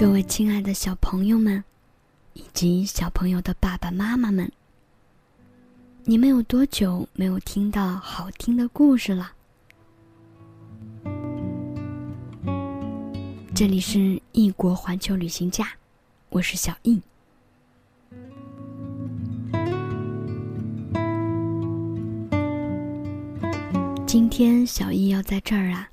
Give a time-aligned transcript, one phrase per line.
[0.00, 1.62] 各位亲爱的小朋友们，
[2.32, 4.50] 以及小朋友的爸爸妈妈们，
[6.04, 9.32] 你们有多久没有听到好听的故事了？
[13.54, 15.68] 这里是异国环球旅行家，
[16.30, 16.98] 我是小易。
[24.06, 25.90] 今天小易要在这儿啊，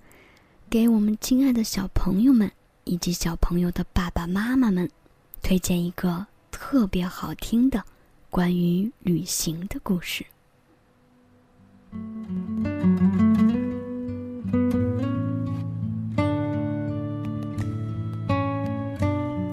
[0.70, 2.50] 给我们亲爱的小朋友们
[2.88, 4.90] 以及小朋友的爸爸妈妈们，
[5.42, 7.84] 推荐一个特别好听的
[8.30, 10.26] 关于旅行的故事。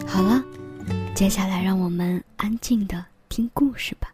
[0.07, 0.43] 好了，
[1.15, 4.13] 接下来让我们安静的听故事吧。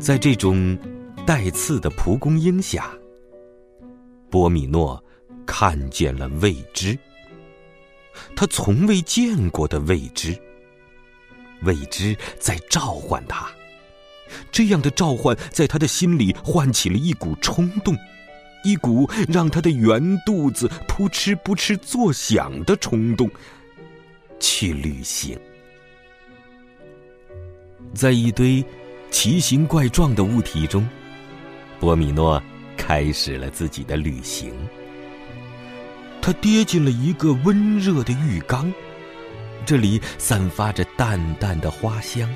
[0.00, 0.76] 在这种
[1.26, 2.90] 带刺的蒲公英下，
[4.30, 5.02] 波米诺
[5.46, 6.98] 看见了未知，
[8.36, 10.38] 他从未见过的未知。
[11.62, 13.50] 未知在召唤他，
[14.52, 17.96] 这样的召唤在他的心里唤起了一股冲动，
[18.62, 23.30] 一股让他的圆肚子扑哧扑哧作响的冲动。
[24.38, 25.38] 去旅行，
[27.94, 28.62] 在一堆。
[29.10, 30.84] 奇形怪状的物体中，
[31.84, 32.42] 波米诺
[32.78, 34.54] 开始了自己的旅行。
[36.22, 38.72] 他跌进了一个温热的浴缸，
[39.66, 42.34] 这里散发着淡淡的花香，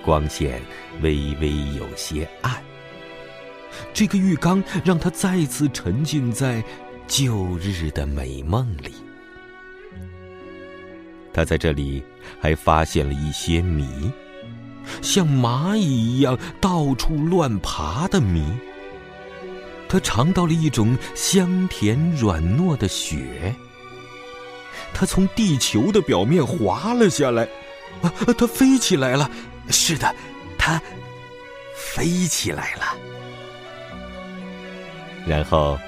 [0.00, 0.62] 光线
[1.02, 2.54] 微微有些暗。
[3.92, 6.62] 这个浴缸让他再次沉浸在
[7.08, 8.94] 旧日的美梦里。
[11.32, 12.00] 他在这里
[12.40, 14.08] 还发现了一些谜。
[15.02, 18.44] 像蚂蚁一样到处乱爬的谜。
[19.88, 23.54] 他尝到了一种香甜软糯的雪。
[24.92, 27.44] 他从地球的表面滑了下来，
[28.02, 29.30] 啊，他飞起来了。
[29.68, 30.14] 是的，
[30.58, 30.80] 他
[31.76, 32.96] 飞起来了。
[35.26, 35.78] 然后，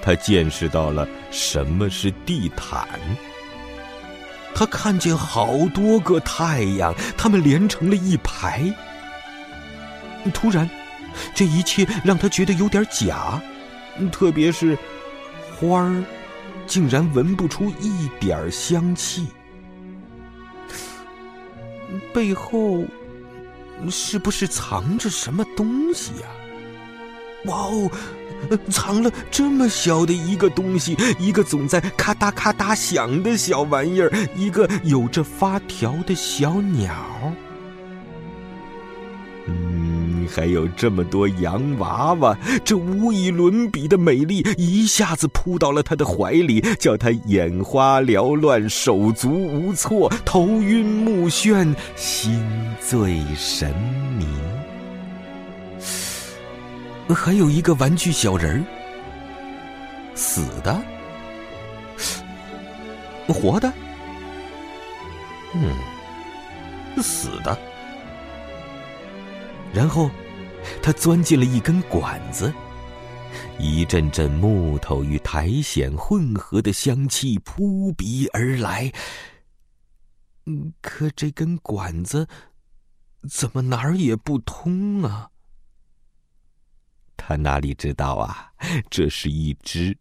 [0.00, 2.88] 他见识到了什么是地毯。
[4.58, 8.74] 他看见好多个太阳，它们连成了一排。
[10.32, 10.68] 突然，
[11.34, 13.38] 这一切让他觉得有点假，
[14.10, 14.74] 特别是
[15.60, 16.02] 花儿，
[16.66, 19.26] 竟然闻不出一点香气。
[22.14, 22.82] 背后
[23.90, 26.26] 是不是藏着什么东西呀？
[27.46, 27.90] 哇哦！
[28.70, 36.94] 藏了这么小的一个东西，一个总在咔嗒咔嗒响的小玩意儿，一个有着发条的小鸟。
[39.48, 52.44] 嗯，还有这么多洋娃娃，这无以伦比的美丽一下子扑到了他的怀里，叫他眼花缭乱、手足无措、头晕目眩、心
[52.80, 53.74] 醉神
[54.18, 54.26] 迷。
[57.14, 60.82] 还有一个玩具小人儿，死的，
[63.28, 63.72] 活的，
[65.54, 67.56] 嗯，死的。
[69.72, 70.10] 然后，
[70.82, 72.52] 他钻进了一根管子，
[73.58, 78.92] 一阵阵木头与苔藓混合的香气扑鼻而来。
[80.80, 82.26] 可这根管子
[83.28, 85.30] 怎么哪儿也不通啊？
[87.28, 88.52] 他哪里知道啊？
[88.88, 89.98] 这是一只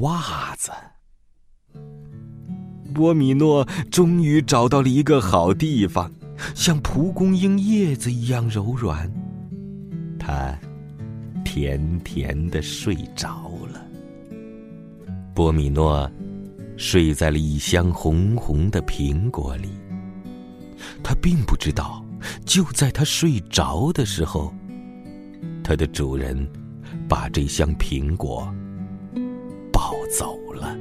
[0.00, 0.72] 袜子。
[2.92, 6.10] 波米诺终于找到了一个好地方，
[6.56, 9.08] 像蒲公英叶子一样柔软。
[10.18, 10.52] 他
[11.44, 13.86] 甜甜的睡着了。
[15.36, 16.10] 波米诺
[16.76, 19.68] 睡在了一箱红红的苹果里。
[21.04, 22.04] 他并不知道，
[22.44, 24.52] 就在他睡着的时候。
[25.68, 26.34] 它的主人
[27.06, 28.50] 把这箱苹果
[29.70, 30.74] 抱走了。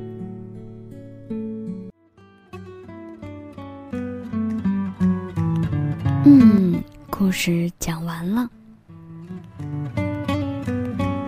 [6.23, 8.49] 嗯，故事讲完了。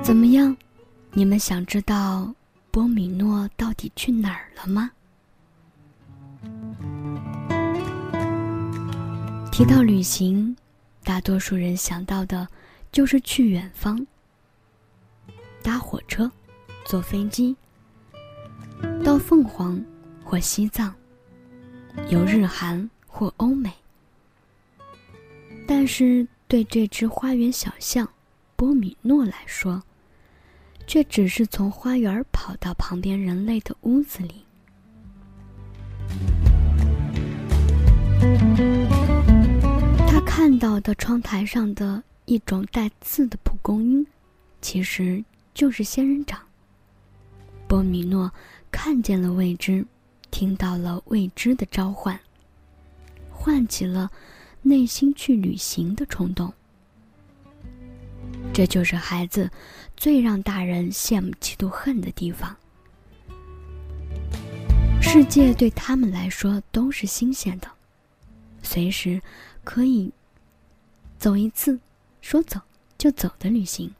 [0.01, 0.55] 怎么样？
[1.11, 2.33] 你们想知道
[2.71, 4.89] 波米诺到底去哪儿了吗？
[9.51, 10.55] 提到旅行，
[11.03, 12.47] 大多数人想到的。
[12.91, 14.05] 就是去远方，
[15.61, 16.31] 搭火车，
[16.85, 17.55] 坐飞机，
[19.03, 19.83] 到凤凰
[20.23, 20.93] 或西藏，
[22.09, 23.71] 游日韩或欧美。
[25.67, 28.09] 但是对这只花园小象
[28.55, 29.83] 波米诺来说，
[30.87, 34.45] 却只是从花园跑到旁边人类的屋子里。
[40.07, 44.05] 他看到的窗台上的一种带刺的蒲公英，
[44.61, 46.39] 其实就是仙人掌。
[47.67, 48.31] 波米诺
[48.69, 49.83] 看见了未知，
[50.29, 52.19] 听到了未知的召唤，
[53.31, 54.11] 唤起了
[54.61, 56.53] 内心去旅行的冲动。
[58.53, 59.49] 这就是孩子
[59.97, 62.55] 最让大人羡慕、嫉妒、恨的地方。
[65.01, 67.67] 世界对他们来说都是新鲜的，
[68.61, 69.19] 随时
[69.63, 70.11] 可以
[71.17, 71.79] 走一次
[72.21, 72.59] 说走
[72.97, 73.91] 就走的旅行。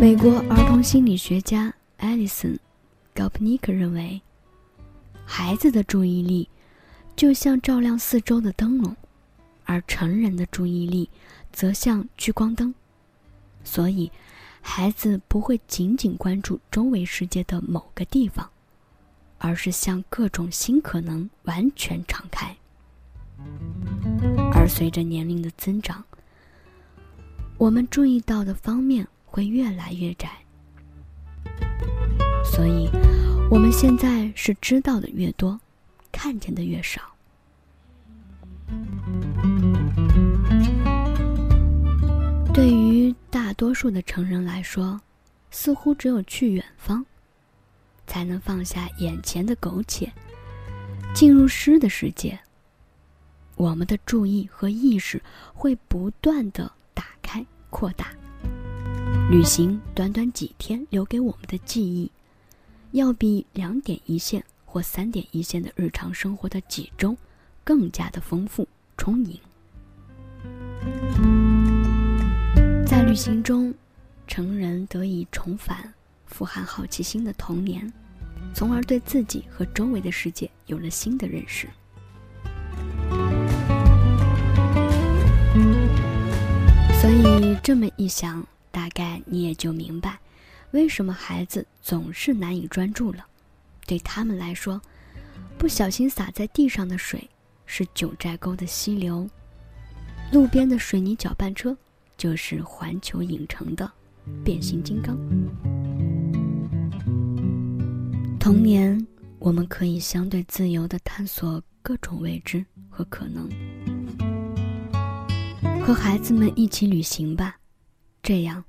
[0.00, 2.52] 美国儿童心理学家艾利森·
[3.14, 4.20] 高普尼克认为，
[5.24, 6.48] 孩子的注意力
[7.16, 8.94] 就像照亮四周的灯笼。
[9.66, 11.08] 而成人的注意力
[11.50, 12.74] 则像聚光灯，
[13.64, 14.12] 所以
[14.60, 18.50] 孩子不会仅仅关注周围世界的某个地方，
[19.38, 22.54] 而是向各种新可能完全敞开。
[24.52, 26.02] 而随着年龄的增长，
[27.58, 30.30] 我们注意到的方面会越来越窄，
[32.44, 32.88] 所以
[33.50, 35.60] 我们现在是知道的越多，
[36.10, 37.00] 看见的越少。
[42.52, 45.00] 对于大多数的成人来说，
[45.50, 47.04] 似乎只有去远方，
[48.06, 50.10] 才能放下眼前的苟且，
[51.14, 52.38] 进入诗的世界。
[53.56, 55.22] 我们的注意和意识
[55.52, 58.12] 会不断的打开、扩大。
[59.30, 62.10] 旅行短短几天留给我们的记忆，
[62.92, 67.16] 要比两点一线或三点一线的日常生活的几周，
[67.62, 69.38] 更加的丰富充盈。
[72.86, 73.72] 在旅行中，
[74.26, 75.92] 成人得以重返
[76.26, 77.90] 富含好奇心的童年，
[78.52, 81.68] 从而对自己和周围的世界有了新的认识。
[87.64, 90.18] 这么一想，大概你也就明白，
[90.72, 93.24] 为什么孩子总是难以专注了。
[93.86, 94.78] 对他们来说，
[95.56, 97.26] 不小心洒在地上的水
[97.64, 99.26] 是九寨沟的溪流，
[100.30, 101.74] 路边的水泥搅拌车。
[102.16, 103.90] 就是环球影城的
[104.44, 105.18] 变形金刚。
[108.38, 109.04] 童年，
[109.40, 113.48] 我们可以相对自由的探索各种未知和可能。
[115.86, 117.58] 和孩子们一起旅行吧，
[118.22, 118.64] 这样，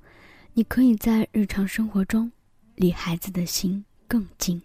[0.52, 2.30] 你可以在日常生活中
[2.74, 4.60] 离孩子的心更近。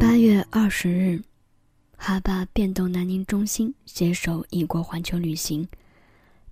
[0.00, 1.22] 八月二十日。
[1.96, 5.66] 哈巴变动南宁中心携手异国环球旅行，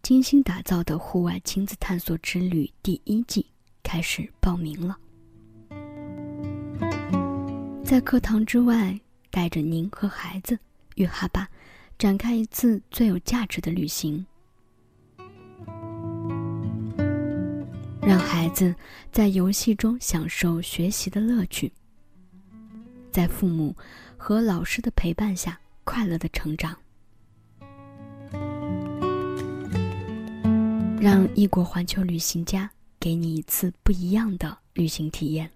[0.02, 3.46] 精心打造的户外亲子探索之旅第一季
[3.82, 4.98] 开始报名了。
[7.82, 8.98] 在课堂之外，
[9.32, 10.56] 带着您和孩子
[10.94, 11.48] 与哈巴
[11.98, 14.24] 展开一次最有价值的旅行，
[18.00, 18.72] 让孩子
[19.10, 21.72] 在游戏中享受学习的乐趣，
[23.10, 23.74] 在父母。
[24.24, 26.78] 和老师的陪伴下，快乐的成长，
[31.00, 32.70] 让异国环球旅行家
[33.00, 35.50] 给你一次不一样的旅行体验。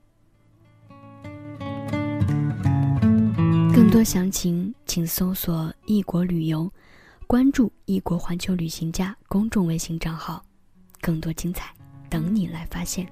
[3.86, 6.68] 更多详情，请搜索“异国旅游”，
[7.28, 10.44] 关注“异国环球旅行家”公众微信账号，
[11.00, 11.72] 更多精彩
[12.10, 13.06] 等你来发现。